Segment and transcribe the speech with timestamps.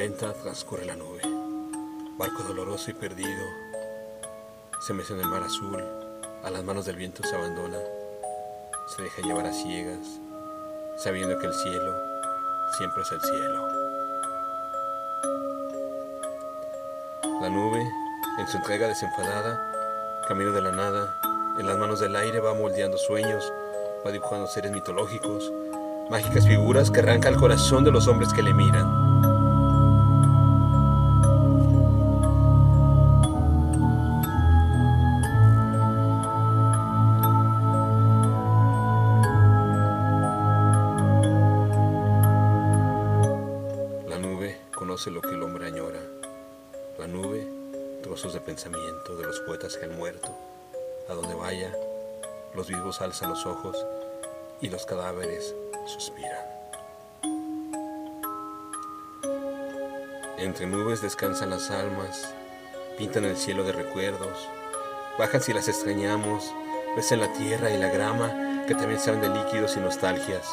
[0.00, 1.20] Transcurre la nube,
[2.16, 3.44] barco doloroso y perdido,
[4.80, 5.78] se mece en el mar azul,
[6.42, 7.76] a las manos del viento se abandona,
[8.96, 10.18] se deja llevar a ciegas,
[10.96, 11.94] sabiendo que el cielo
[12.78, 13.68] siempre es el cielo.
[17.42, 17.86] La nube,
[18.38, 19.60] en su entrega desenfadada,
[20.26, 21.14] camino de la nada,
[21.58, 23.52] en las manos del aire va moldeando sueños,
[24.04, 25.52] va dibujando seres mitológicos,
[26.08, 29.09] mágicas figuras que arranca el corazón de los hombres que le miran.
[45.08, 46.00] Lo que el hombre añora.
[46.98, 47.48] La nube,
[48.02, 50.28] trozos de pensamiento de los poetas que han muerto.
[51.08, 51.74] A donde vaya,
[52.54, 53.82] los vivos alzan los ojos
[54.60, 55.54] y los cadáveres
[55.86, 56.44] suspiran.
[60.36, 62.34] Entre nubes descansan las almas,
[62.98, 64.48] pintan el cielo de recuerdos,
[65.18, 66.52] bajan si las extrañamos,
[66.94, 70.46] besan la tierra y la grama que también saben de líquidos y nostalgias.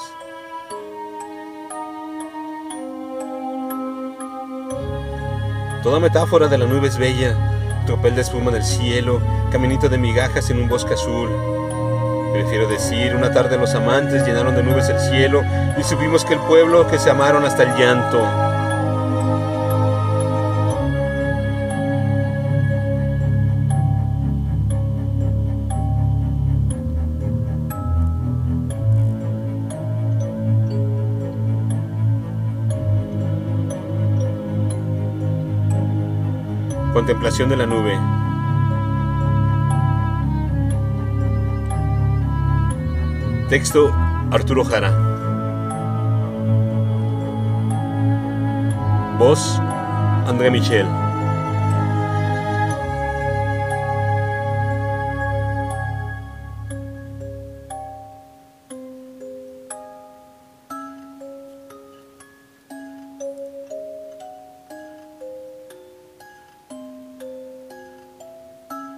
[5.87, 7.33] Toda metáfora de la nube es bella,
[7.85, 9.21] tropel de espuma del cielo,
[9.53, 11.29] caminito de migajas en un bosque azul.
[12.33, 15.43] Prefiero decir, una tarde los amantes llenaron de nubes el cielo
[15.79, 18.19] y supimos que el pueblo que se amaron hasta el llanto.
[36.97, 37.95] Contemplación de la nube.
[43.49, 43.93] Texto
[44.31, 44.89] Arturo Jara.
[49.19, 49.61] Voz
[50.25, 51.06] André Michel.